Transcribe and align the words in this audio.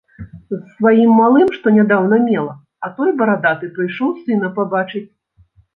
З 0.53 0.57
сваім 0.77 1.11
малым, 1.19 1.47
што 1.59 1.67
нядаўна 1.77 2.21
мела, 2.27 2.57
а 2.87 2.93
той 2.97 3.09
барадаты 3.21 3.73
прыйшоў 3.79 4.11
сына 4.25 4.55
пабачыць. 4.59 5.09